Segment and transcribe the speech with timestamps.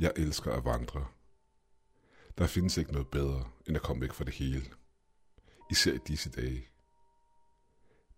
[0.00, 1.06] Jeg elsker at vandre.
[2.38, 4.62] Der findes ikke noget bedre, end at komme væk fra det hele.
[5.70, 6.68] Især i disse dage.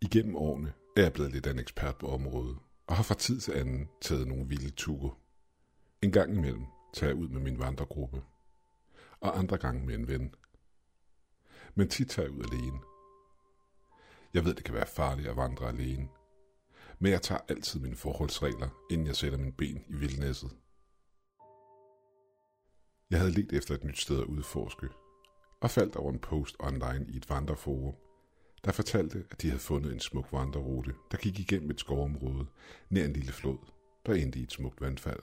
[0.00, 3.40] Igennem årene er jeg blevet lidt af en ekspert på området, og har fra tid
[3.40, 5.14] til anden taget nogle vilde ture.
[6.02, 6.64] En gang imellem
[6.94, 8.22] tager jeg ud med min vandregruppe,
[9.20, 10.34] og andre gange med en ven.
[11.74, 12.80] Men tit tager jeg ud alene.
[14.34, 16.08] Jeg ved, det kan være farligt at vandre alene,
[16.98, 20.50] men jeg tager altid mine forholdsregler, inden jeg sætter min ben i vildnæsset.
[23.12, 24.88] Jeg havde let efter et nyt sted at udforske,
[25.60, 27.94] og faldt over en post online i et vandreforum,
[28.64, 32.46] der fortalte, at de havde fundet en smuk vandrerute, der gik igennem et skovområde
[32.90, 33.58] nær en lille flod,
[34.06, 35.22] der endte i et smukt vandfald.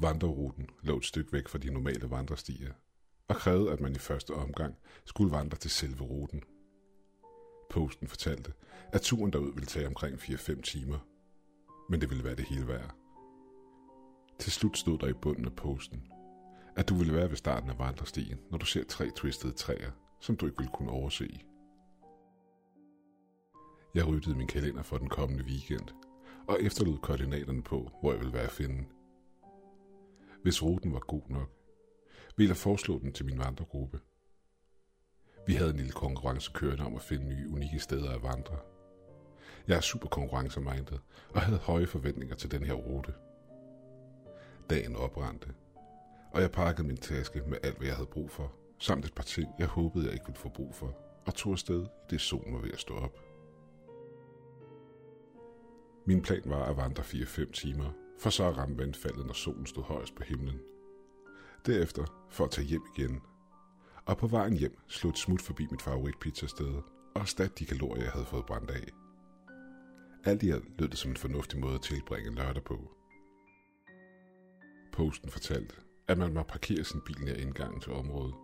[0.00, 2.72] Vandreruten lå et stykke væk fra de normale vandrestier,
[3.28, 4.74] og krævede, at man i første omgang
[5.04, 6.42] skulle vandre til selve ruten.
[7.70, 8.52] Posten fortalte,
[8.92, 10.98] at turen derud ville tage omkring 4-5 timer,
[11.90, 12.94] men det ville være det hele værd.
[14.38, 16.02] Til slut stod der i bunden af posten,
[16.80, 20.36] at du ville være ved starten af vandrestien, når du ser tre twistede træer, som
[20.36, 21.40] du ikke ville kunne overse.
[23.94, 25.88] Jeg ryddede min kalender for den kommende weekend,
[26.48, 28.84] og efterlod koordinaterne på, hvor jeg ville være at finde.
[30.42, 31.50] Hvis ruten var god nok,
[32.36, 34.00] ville jeg foreslå den til min vandregruppe.
[35.46, 38.56] Vi havde en lille konkurrence kørende om at finde nye, unikke steder at vandre.
[39.68, 41.00] Jeg er super konkurrencemindet
[41.34, 43.14] og havde høje forventninger til den her rute.
[44.70, 45.54] Dagen oprændte,
[46.32, 49.22] og jeg pakkede min taske med alt, hvad jeg havde brug for, samt et par
[49.22, 50.94] ting, jeg håbede, jeg ikke ville få brug for,
[51.26, 53.18] og tog afsted i det solen var ved at stå op.
[56.06, 59.82] Min plan var at vandre 4-5 timer, for så at ramme vandfaldet, når solen stod
[59.82, 60.60] højst på himlen.
[61.66, 63.20] Derefter for at tage hjem igen.
[64.04, 66.74] Og på vejen hjem slog et smut forbi mit favoritpizzasted
[67.14, 68.88] og erstatte de kalorier, jeg havde fået brændt af.
[70.24, 72.96] Alt i alt lød det som en fornuftig måde at tilbringe lørdag på.
[74.92, 75.74] Posten fortalte,
[76.10, 78.34] at man må parkere sin bil nær indgangen til området.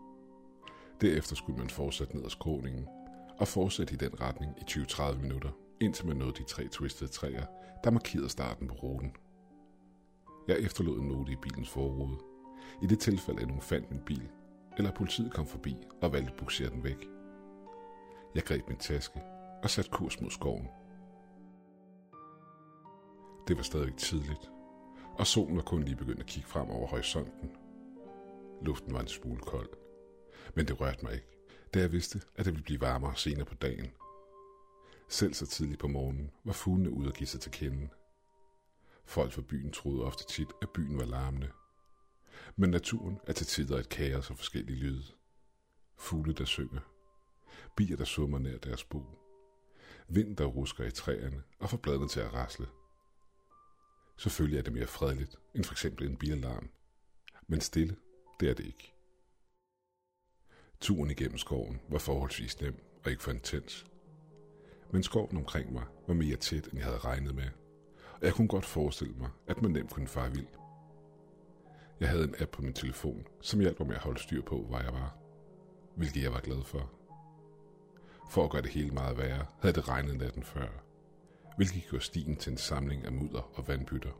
[1.01, 2.87] Derefter skulle man fortsætte ned ad skråningen
[3.39, 5.51] og fortsætte i den retning i 20-30 minutter,
[5.81, 7.47] indtil man nåede de tre twistede træer,
[7.85, 9.13] der markerede starten på ruten.
[10.49, 12.19] Jeg efterlod en note i bilens forrude.
[12.83, 14.29] I det tilfælde, at nogen fandt min bil,
[14.77, 17.09] eller politiet kom forbi og valgte at buksere den væk.
[18.35, 19.23] Jeg greb min taske
[19.63, 20.69] og satte kurs mod skoven.
[23.49, 24.51] Det var stadig tidligt,
[25.19, 27.51] og solen var kun lige begyndt at kigge frem over horisonten.
[28.63, 29.69] Luften var en smule kold,
[30.55, 31.27] men det rørte mig ikke,
[31.75, 33.91] da jeg vidste, at det ville blive varmere senere på dagen.
[35.09, 37.89] Selv så tidligt på morgenen var fuglene ude og give sig til kende.
[39.05, 41.51] Folk fra byen troede ofte tit, at byen var larmende.
[42.57, 45.05] Men naturen er til tider et kaos af forskellige lyde.
[45.97, 46.81] Fugle, der synger.
[47.77, 49.03] Bier, der summer nær deres bo.
[50.09, 52.67] Vind, der rusker i træerne og får bladene til at rasle.
[54.17, 56.71] Selvfølgelig er det mere fredeligt end for eksempel en bilalarm.
[57.47, 57.97] Men stille,
[58.41, 58.95] det er det ikke.
[60.81, 63.87] Turen igennem skoven var forholdsvis nem og ikke for intens.
[64.93, 67.49] Men skoven omkring mig var mere tæt, end jeg havde regnet med,
[68.13, 70.47] og jeg kunne godt forestille mig, at man nemt kunne fare vild.
[72.01, 74.63] Jeg havde en app på min telefon, som hjalp mig med at holde styr på,
[74.63, 75.17] hvor jeg var,
[75.97, 76.93] hvilket jeg var glad for.
[78.31, 80.86] For at gøre det hele meget værre, havde det regnet natten før,
[81.57, 84.13] hvilket gjorde stien til en samling af mudder og vandbytter.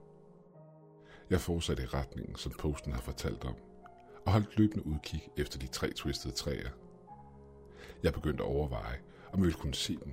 [1.31, 3.55] Jeg fortsatte i retningen, som posten havde fortalt om,
[4.27, 6.71] og holdt løbende udkig efter de tre twistede træer.
[8.03, 8.99] Jeg begyndte at overveje,
[9.33, 10.13] om jeg ville kunne se dem,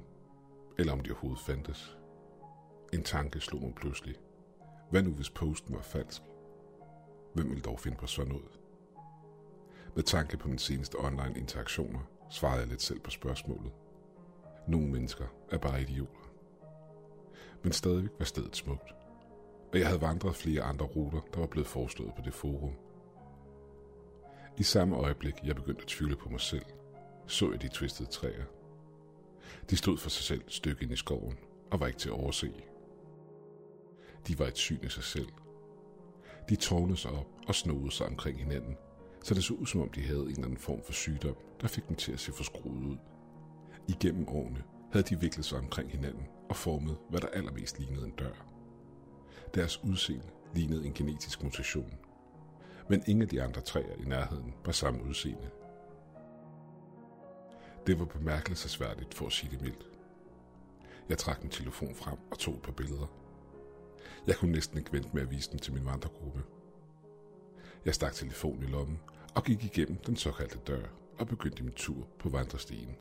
[0.77, 1.97] eller om de overhovedet fandtes.
[2.93, 4.15] En tanke slog mig pludselig.
[4.89, 6.21] Hvad nu hvis posten var falsk?
[7.33, 8.59] Hvem ville dog finde på sådan noget?
[9.95, 13.71] Med tanke på mine seneste online interaktioner, svarede jeg lidt selv på spørgsmålet.
[14.67, 16.32] Nogle mennesker er bare idioter.
[17.63, 18.93] Men stadig var stedet smukt.
[19.71, 22.73] Og jeg havde vandret flere andre ruter, der var blevet foreslået på det forum.
[24.57, 26.65] I samme øjeblik, jeg begyndte at tvivle på mig selv,
[27.27, 28.45] så jeg de twistede træer.
[29.69, 31.37] De stod for sig selv et stykke ind i skoven
[31.71, 32.53] og var ikke til at overse.
[34.27, 35.27] De var et syn i sig selv.
[36.49, 38.77] De tårnede sig op og snodede sig omkring hinanden,
[39.23, 41.67] så det så ud som om de havde en eller anden form for sygdom, der
[41.67, 42.97] fik dem til at se forskruet ud.
[43.87, 44.63] Igennem årene
[44.93, 48.45] havde de viklet sig omkring hinanden og formet, hvad der allermest lignede en dør.
[49.53, 51.93] Deres udseende lignede en genetisk mutation.
[52.89, 55.49] Men ingen af de andre træer i nærheden var samme udseende.
[57.87, 59.87] Det var bemærkelsesværdigt for at sige det mildt.
[61.09, 63.07] Jeg trak min telefon frem og tog et par billeder.
[64.27, 66.43] Jeg kunne næsten ikke vente med at vise dem til min vandregruppe.
[67.85, 68.99] Jeg stak telefonen i lommen
[69.35, 70.85] og gik igennem den såkaldte dør
[71.19, 72.95] og begyndte min tur på vandrestien.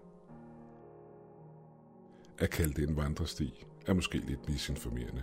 [2.38, 5.22] At kalde det en vandresti er måske lidt misinformerende.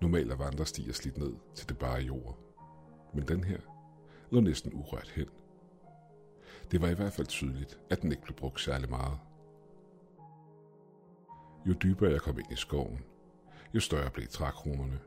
[0.00, 2.38] Normalt er vandrestier slidt ned til det bare jord.
[3.14, 3.58] men den her
[4.30, 5.26] lå næsten urørt hen.
[6.70, 9.18] Det var i hvert fald tydeligt, at den ikke blev brugt særlig meget.
[11.66, 13.04] Jo dybere jeg kom ind i skoven,
[13.74, 15.00] jo større blev trækronerne.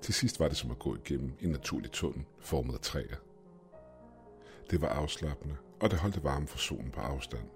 [0.00, 3.16] Til sidst var det som at gå igennem en naturlig tunnel formet af træer.
[4.70, 7.48] Det var afslappende, og det holdte varme for solen på afstand.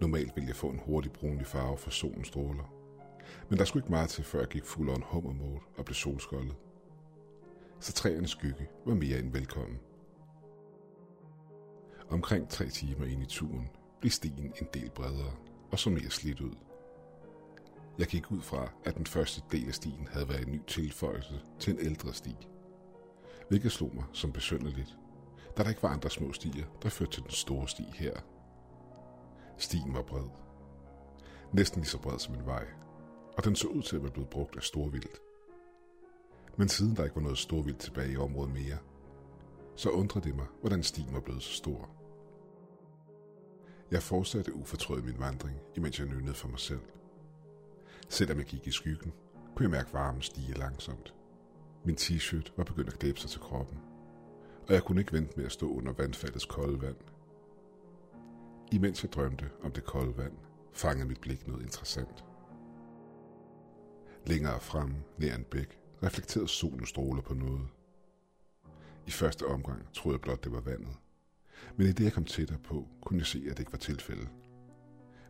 [0.00, 2.74] Normalt ville jeg få en hurtig brunlig farve for solens stråler.
[3.48, 6.56] Men der skulle ikke meget til, før jeg gik fuld on hummer og blev solskoldet.
[7.80, 9.78] Så træernes skygge var mere end velkommen.
[12.08, 13.68] Omkring tre timer ind i turen
[14.00, 15.32] blev stien en del bredere
[15.70, 16.54] og så mere slidt ud.
[17.98, 21.40] Jeg gik ud fra, at den første del af stien havde været en ny tilføjelse
[21.58, 22.36] til en ældre sti.
[23.48, 24.96] Hvilket slog mig som besynderligt,
[25.56, 28.12] da der ikke var andre små stier, der førte til den store sti her.
[29.58, 30.28] Stien var bred.
[31.52, 32.66] Næsten lige så bred som en vej,
[33.36, 35.20] og den så ud til at være blevet brugt af storvildt.
[36.56, 38.78] Men siden der ikke var noget storvildt tilbage i området mere,
[39.76, 41.90] så undrede det mig, hvordan stien var blevet så stor.
[43.90, 46.82] Jeg fortsatte ufortrødet min vandring, imens jeg nynnede for mig selv.
[48.08, 49.12] Selvom jeg gik i skyggen,
[49.54, 51.14] kunne jeg mærke varmen stige langsomt.
[51.84, 53.78] Min t-shirt var begyndt at klæbe sig til kroppen,
[54.68, 56.96] og jeg kunne ikke vente med at stå under vandfaldets kolde vand.
[58.72, 60.32] Imens jeg drømte om det kolde vand,
[60.72, 62.24] fangede mit blik noget interessant.
[64.26, 67.68] Længere frem, nær en bæk, reflekterede solen stråler på noget.
[69.06, 70.96] I første omgang troede jeg blot, det var vandet.
[71.76, 74.28] Men i det, jeg kom tættere på, kunne jeg se, at det ikke var tilfældet.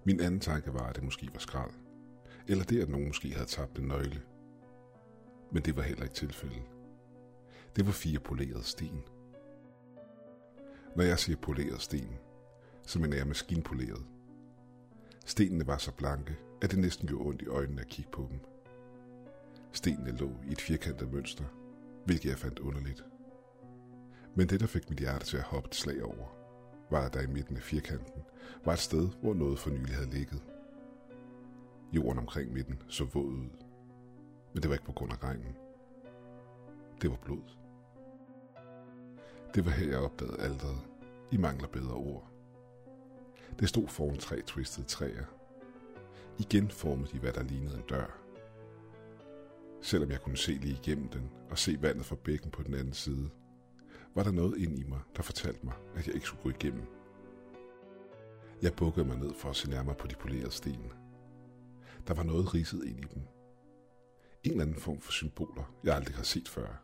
[0.05, 1.70] Min anden tanke var, at det måske var skrald.
[2.49, 4.23] Eller det, at nogen måske havde tabt en nøgle.
[5.52, 6.62] Men det var heller ikke tilfældet.
[7.76, 9.02] Det var fire polerede sten.
[10.96, 12.19] Når jeg siger polerede sten,
[12.88, 14.06] så en jeg maskinpoleret.
[15.26, 18.40] Stenene var så blanke, at det næsten gjorde ondt i øjnene at kigge på dem.
[19.73, 21.44] Stenene lå i et firkantet mønster,
[22.05, 23.05] hvilket jeg fandt underligt.
[24.35, 26.26] Men det, der fik mit hjerte til at hoppe et slag over,
[26.90, 28.23] var, at der i midten af firkanten
[28.64, 30.43] var et sted, hvor noget for nylig havde ligget.
[31.93, 33.49] Jorden omkring midten så våd ud,
[34.52, 35.56] men det var ikke på grund af regnen.
[37.02, 37.43] Det var blod.
[39.55, 40.79] Det var her, jeg opdagede alderet.
[41.31, 42.27] I mangler bedre ord.
[43.59, 45.25] Det stod foran tre twistede træer.
[46.39, 48.19] Igen formede de, hvad der lignede en dør.
[49.83, 52.93] Selvom jeg kunne se lige igennem den og se vandet fra bækken på den anden
[52.93, 53.31] side,
[54.15, 56.87] var der noget ind i mig, der fortalte mig, at jeg ikke skulle gå igennem.
[58.62, 60.93] Jeg bukkede mig ned for at se nærmere på de polerede sten.
[62.06, 63.23] Der var noget ridset ind i dem.
[64.45, 66.83] En eller anden form for symboler, jeg aldrig har set før.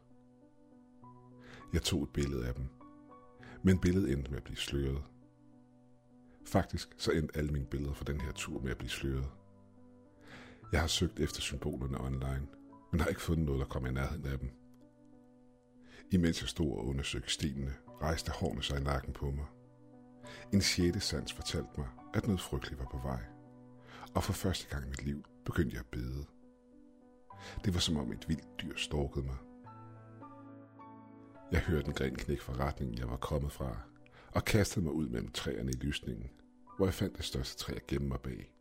[1.73, 2.65] Jeg tog et billede af dem,
[3.63, 5.03] men billedet endte med at blive sløret.
[6.47, 9.31] Faktisk så endte alle mine billeder fra den her tur med at blive sløret.
[10.73, 12.47] Jeg har søgt efter symbolerne online,
[12.93, 14.51] men har ikke fundet noget, der kommer i nærheden af dem.
[16.11, 19.47] Imens jeg stod og undersøgte stenene, rejste hårene sig i nakken på mig.
[20.53, 23.25] En sjette sans fortalte mig, at noget frygteligt var på vej.
[24.15, 26.25] Og for første gang i mit liv begyndte jeg at bede.
[27.65, 29.37] Det var som om et vildt dyr stalkede mig.
[31.53, 33.79] Jeg hørte en gren knæk fra retningen, jeg var kommet fra,
[34.35, 36.31] og kastede mig ud mellem træerne i lysningen,
[36.77, 38.55] hvor jeg fandt det største træ at gemme mig bag.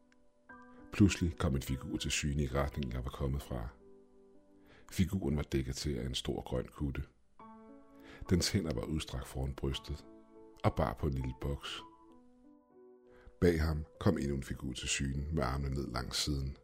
[0.94, 3.68] Pludselig kom en figur til syne i retningen, jeg var kommet fra.
[4.92, 7.04] Figuren var dækket til af en stor grøn kutte.
[8.30, 10.06] Dens hænder var udstrakt foran brystet
[10.64, 11.82] og bar på en lille boks.
[13.42, 16.58] Bag ham kom endnu en figur til syne med armene ned langs siden.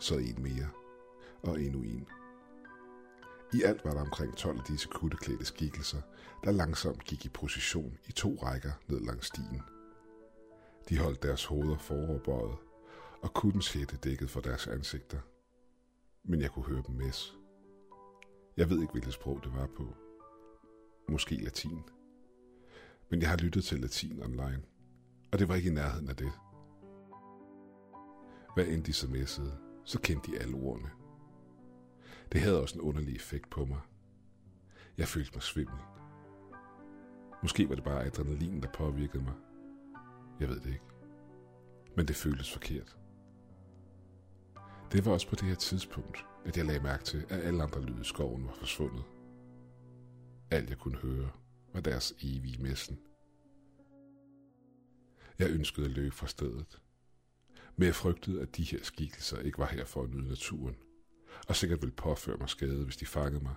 [0.00, 0.68] Så en mere,
[1.42, 2.08] og endnu en.
[3.54, 6.00] I alt var der omkring 12 af disse kutteklædte skikkelser,
[6.44, 9.62] der langsomt gik i position i to rækker ned langs stien.
[10.88, 12.56] De holdt deres hoveder foroverbøjet,
[13.22, 15.18] og kuttens hætte dækket for deres ansigter.
[16.24, 17.36] Men jeg kunne høre dem mæs.
[18.56, 19.94] Jeg ved ikke, hvilket sprog det var på.
[21.08, 21.82] Måske latin.
[23.10, 24.62] Men jeg har lyttet til latin online,
[25.32, 26.32] og det var ikke i nærheden af det.
[28.54, 30.90] Hvad end de så messede, så kendte de alle ordene.
[32.32, 33.80] Det havde også en underlig effekt på mig.
[34.98, 35.78] Jeg følte mig svimmel.
[37.42, 39.34] Måske var det bare adrenalin, der påvirkede mig.
[40.40, 40.84] Jeg ved det ikke.
[41.96, 42.96] Men det føltes forkert.
[44.92, 47.82] Det var også på det her tidspunkt, at jeg lagde mærke til, at alle andre
[47.82, 49.04] lyde i skoven var forsvundet.
[50.50, 51.30] Alt jeg kunne høre
[51.72, 52.98] var deres evige messen.
[55.38, 56.82] Jeg ønskede at løbe fra stedet,
[57.76, 60.76] men jeg frygtede, at de her skikkelser ikke var her for at nyde naturen,
[61.48, 63.54] og sikkert ville påføre mig skade, hvis de fangede mig.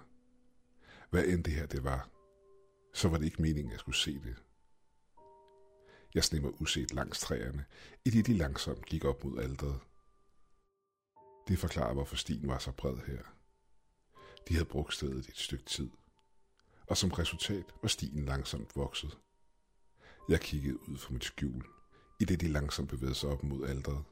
[1.10, 2.10] Hvad end det her det var,
[2.94, 4.36] så var det ikke meningen, at jeg skulle se det.
[6.14, 7.66] Jeg sneg mig uset langs træerne,
[8.06, 9.80] i det de langsomt gik op mod alderet.
[11.48, 13.22] Det forklarer, hvorfor stien var så bred her.
[14.48, 15.90] De havde brugt stedet et stykke tid,
[16.88, 19.18] og som resultat var stien langsomt vokset.
[20.30, 21.66] Jeg kiggede ud fra mit skjul,
[22.20, 24.04] i det de langsomt bevægede sig op mod alderet,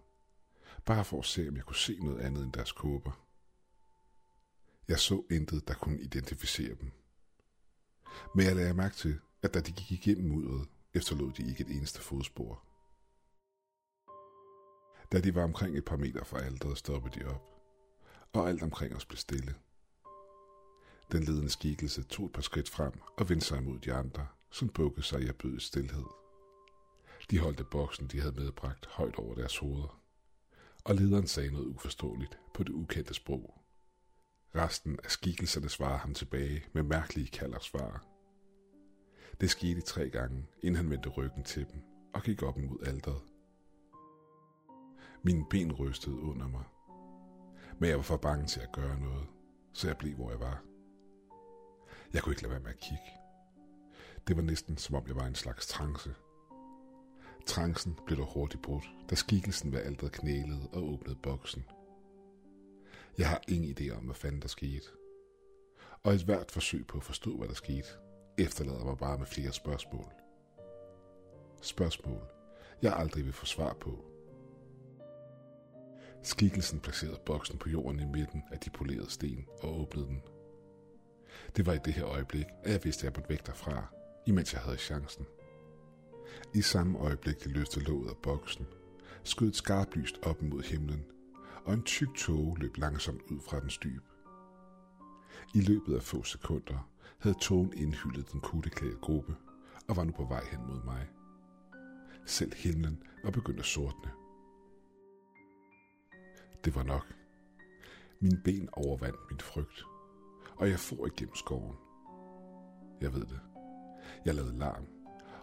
[0.86, 3.27] bare for at se, om jeg kunne se noget andet end deres kåber.
[4.88, 6.92] Jeg så intet, der kunne identificere dem.
[8.36, 11.76] Men jeg lagde mærke til, at da de gik igennem mudderet, efterlod de ikke et
[11.76, 12.64] eneste fodspor.
[15.12, 17.42] Da de var omkring et par meter fra alderet, stoppede de op,
[18.34, 19.56] og alt omkring os blev stille.
[21.12, 24.70] Den ledende skikkelse tog et par skridt frem og vendte sig mod de andre, som
[24.70, 26.06] bukkede sig i erbødet stillhed.
[27.32, 30.02] De holdte boksen, de havde medbragt, højt over deres hoveder,
[30.84, 33.67] og lederen sagde noget uforståeligt på det ukendte sprog.
[34.58, 38.06] Resten af skikkelserne svarede ham tilbage med mærkelige kaldersvar.
[39.42, 41.82] Det skete tre gange, inden han vendte ryggen til dem
[42.14, 43.22] og gik op mod alderet.
[45.24, 46.64] Mine ben rystede under mig,
[47.80, 49.28] men jeg var for bange til at gøre noget,
[49.74, 50.64] så jeg blev, hvor jeg var.
[52.14, 53.12] Jeg kunne ikke lade være med at kigge.
[54.28, 56.16] Det var næsten som om jeg var en slags trance.
[57.46, 61.66] Trancen blev dog hurtigt brudt, da skikkelsen ved alderet knælede og åbnede boksen.
[63.18, 64.88] Jeg har ingen idé om, hvad fanden der skete.
[66.04, 67.88] Og et hvert forsøg på at forstå, hvad der skete,
[68.38, 70.12] efterlader mig bare med flere spørgsmål.
[71.62, 72.22] Spørgsmål,
[72.82, 74.06] jeg aldrig vil få svar på.
[76.24, 80.22] Skikkelsen placerede boksen på jorden i midten af de polerede sten og åbnede den.
[81.56, 83.94] Det var i det her øjeblik, at jeg vidste, at jeg måtte væk derfra,
[84.26, 85.26] imens jeg havde chancen.
[86.54, 88.68] I samme øjeblik, de løste låget af boksen,
[89.24, 91.06] skød et skarpt lyst op mod himlen,
[91.66, 94.04] og en tyk tåge løb langsomt ud fra den dyb.
[95.54, 99.36] I løbet af få sekunder havde togen indhyldet den kutteklædte gruppe
[99.88, 101.10] og var nu på vej hen mod mig.
[102.26, 104.12] Selv himlen var begyndt at sortne.
[106.66, 107.14] Det var nok.
[108.20, 109.86] Min ben overvandt min frygt,
[110.56, 111.76] og jeg for igennem skoven.
[113.02, 113.40] Jeg ved det.
[114.26, 114.88] Jeg lavede larm,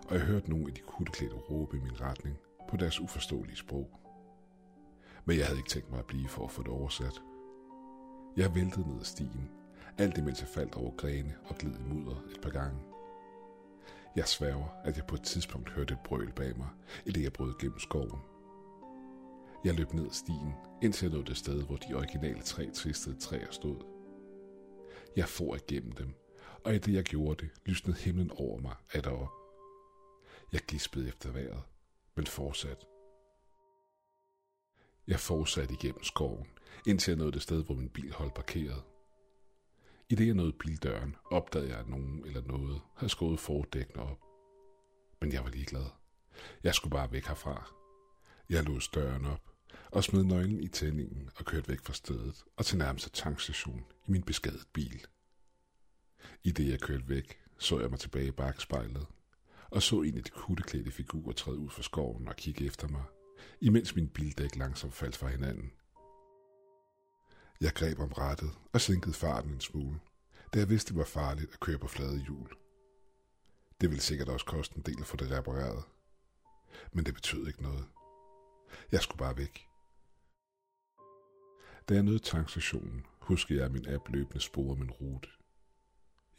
[0.09, 2.37] og jeg hørte nogle af de kutteklædte råbe i min retning
[2.68, 4.03] på deres uforståelige sprog.
[5.25, 7.23] Men jeg havde ikke tænkt mig at blive for at få det oversat.
[8.37, 9.50] Jeg væltede ned ad stien,
[9.99, 12.78] alt imens jeg faldt over grene og gled i mudder et par gange.
[14.16, 16.69] Jeg sværger, at jeg på et tidspunkt hørte et brøl bag mig,
[17.07, 18.21] i det jeg brød gennem skoven.
[19.64, 23.21] Jeg løb ned ad stien, indtil jeg nåede det sted, hvor de originale tre tvistede
[23.21, 23.76] træer stod.
[25.16, 26.14] Jeg for igennem dem,
[26.64, 29.33] og i det jeg gjorde det, lysnede himlen over mig af derop.
[30.52, 31.62] Jeg gispede efter vejret,
[32.16, 32.87] men fortsat.
[35.06, 36.46] Jeg fortsatte igennem skoven,
[36.87, 38.82] indtil jeg nåede det sted, hvor min bil holdt parkeret.
[40.08, 44.20] I det jeg nåede bildøren, opdagede jeg, at nogen eller noget havde skåret fordækkene op.
[45.20, 45.87] Men jeg var ligeglad.
[46.62, 47.70] Jeg skulle bare væk herfra.
[48.49, 49.50] Jeg låste døren op
[49.90, 54.11] og smed nøglen i tændingen og kørte væk fra stedet og til nærmeste tankstation i
[54.11, 55.06] min beskadet bil.
[56.42, 59.06] I det jeg kørte væk, så jeg mig tilbage i bagspejlet
[59.75, 63.02] og så en af de kutteklædte figurer træde ud fra skoven og kigge efter mig,
[63.60, 65.72] imens min bildæk langsomt faldt fra hinanden.
[67.60, 70.00] Jeg greb om rattet og sænkede farten en smule,
[70.54, 72.48] da jeg vidste, det var farligt at køre på flade hjul.
[73.80, 75.84] Det ville sikkert også koste en del at få det repareret.
[76.92, 77.84] Men det betød ikke noget.
[78.92, 79.68] Jeg skulle bare væk.
[81.88, 85.28] Da jeg nåede tankstationen, huskede jeg, at min app løbende sporede min rute.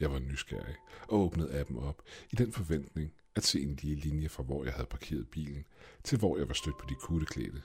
[0.00, 0.76] Jeg var nysgerrig
[1.08, 4.72] og åbnede appen op i den forventning at se en lige linje fra hvor jeg
[4.72, 5.64] havde parkeret bilen
[6.04, 7.62] til hvor jeg var stødt på de kutteklædte.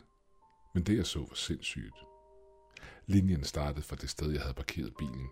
[0.74, 1.96] Men det jeg så var sindssygt.
[3.06, 5.28] Linjen startede fra det sted, jeg havde parkeret bilen,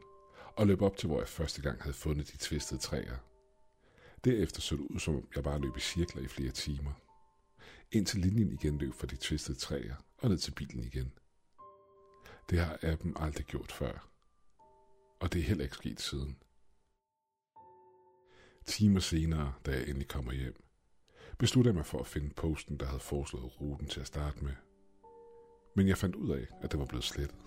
[0.56, 3.18] og løb op til, hvor jeg første gang havde fundet de tvistede træer.
[4.26, 6.92] Derefter så det ud, som om jeg bare løb i cirkler i flere timer.
[7.92, 11.12] Indtil linjen igen løb fra de tvistede træer og ned til bilen igen.
[12.50, 14.10] Det har appen aldrig gjort før.
[15.20, 16.38] Og det er heller ikke sket siden.
[18.70, 20.64] Timer senere, da jeg endelig kommer hjem,
[21.38, 24.52] besluttede jeg mig for at finde posten, der havde foreslået ruten til at starte med.
[25.76, 27.38] Men jeg fandt ud af, at det var blevet slettet.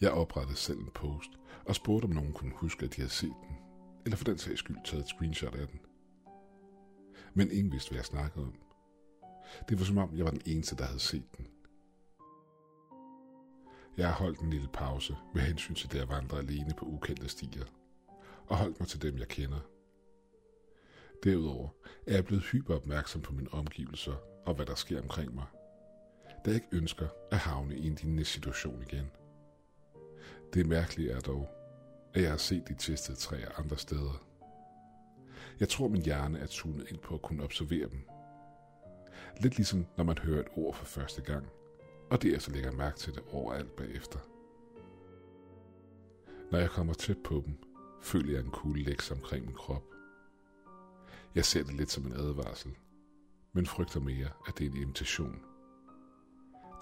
[0.00, 1.30] Jeg oprettede selv en post
[1.64, 3.56] og spurgte, om nogen kunne huske, at de havde set den,
[4.04, 5.80] eller for den sags skyld taget et screenshot af den.
[7.34, 8.54] Men ingen vidste, hvad jeg snakkede om.
[9.68, 11.46] Det var som om, jeg var den eneste, der havde set den.
[13.96, 17.28] Jeg har holdt en lille pause med hensyn til det at vandre alene på ukendte
[17.28, 17.64] stier,
[18.46, 19.60] og holdt mig til dem, jeg kender.
[21.24, 21.68] Derudover
[22.06, 24.14] er jeg blevet hyperopmærksom på mine omgivelser
[24.46, 25.46] og hvad der sker omkring mig,
[26.44, 29.10] da jeg ikke ønsker at havne i en lignende situation igen.
[30.54, 31.48] Det mærkelige er dog,
[32.14, 34.24] at jeg har set de testede træer andre steder.
[35.60, 38.08] Jeg tror, min hjerne er tunet ind på at kunne observere dem.
[39.40, 41.48] Lidt ligesom når man hører et ord for første gang,
[42.10, 44.18] og derefter lægger mærke til det overalt bagefter.
[46.52, 47.73] Når jeg kommer tæt på dem,
[48.04, 49.84] føler jeg en kugle lægge omkring min krop.
[51.34, 52.76] Jeg ser det lidt som en advarsel,
[53.52, 55.42] men frygter mere, at det er en invitation.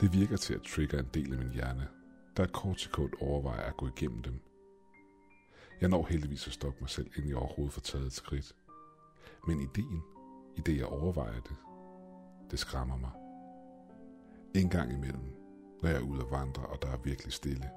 [0.00, 1.88] Det virker til at trigge en del af min hjerne,
[2.36, 4.40] der et kort sekund overvejer at gå igennem dem.
[5.80, 8.56] Jeg når heldigvis at stoppe mig selv, inden jeg overhovedet får taget et skridt.
[9.46, 10.02] Men ideen,
[10.56, 11.56] i det jeg overvejer det,
[12.50, 13.10] det skræmmer mig.
[14.54, 15.34] En gang imellem,
[15.82, 17.70] når jeg er ude at vandre, og der er virkelig stille,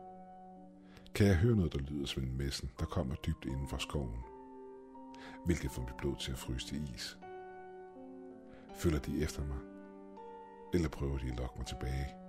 [1.15, 4.19] kan jeg høre noget, der lyder som en messen, der kommer dybt inden for skoven.
[5.45, 7.17] Hvilket får mit blod til at fryse til is.
[8.75, 9.57] Følger de efter mig?
[10.73, 12.24] Eller prøver de at lokke mig tilbage?